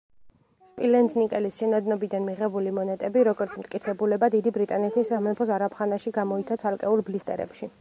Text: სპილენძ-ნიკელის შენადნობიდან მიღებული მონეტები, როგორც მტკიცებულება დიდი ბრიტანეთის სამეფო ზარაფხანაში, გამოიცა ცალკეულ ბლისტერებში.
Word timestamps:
სპილენძ-ნიკელის 0.67 1.59
შენადნობიდან 1.63 2.25
მიღებული 2.29 2.73
მონეტები, 2.77 3.25
როგორც 3.29 3.53
მტკიცებულება 3.65 4.31
დიდი 4.37 4.55
ბრიტანეთის 4.57 5.13
სამეფო 5.13 5.49
ზარაფხანაში, 5.51 6.15
გამოიცა 6.21 6.59
ცალკეულ 6.65 7.07
ბლისტერებში. 7.11 7.69